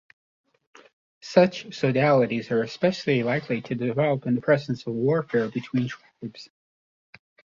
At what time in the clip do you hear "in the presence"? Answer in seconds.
4.25-4.87